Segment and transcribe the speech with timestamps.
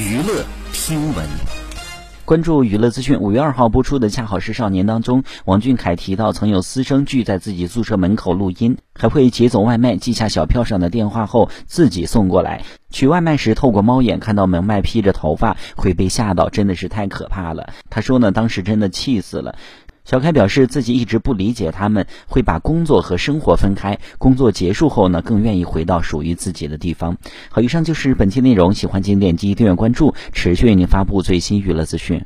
[0.00, 1.26] 娱乐新闻，
[2.24, 3.20] 关注娱乐资讯。
[3.20, 12.64] 五月二号播出的《恰好是少年》当中，王俊凯提到曾有私生聚在自己宿舍门口录音，还会劫走外卖，记下小票上的电话后自己送过来。
[12.88, 17.68] 取外卖时透过猫眼看到门外披着头发，会被吓到，真的是太可怕了。
[17.90, 19.54] 他说呢，当时真的气死了。
[20.10, 27.16] 小开表示自己一直不理解他们会把工作和生活分开，工作结束后呢，更愿意回到属于自己的地方。
[27.48, 32.20] 好，以上就是本期内容，喜欢请点击订阅关注，持续为您发布最新娱乐资讯。